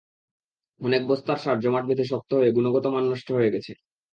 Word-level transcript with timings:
অনেক 0.81 1.01
বস্তার 1.07 1.37
সার 1.37 1.57
জমাট 1.59 1.83
বেঁধে 1.87 2.05
শক্ত 2.11 2.31
হয়ে 2.33 2.51
গুণগত 2.51 2.85
মান 2.87 3.03
নষ্ট 3.11 3.27
হয়ে 3.31 3.53
গেছে। 3.55 3.71